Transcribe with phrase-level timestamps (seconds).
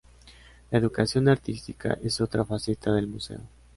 [0.71, 3.41] La educación artística es otra faceta del museo.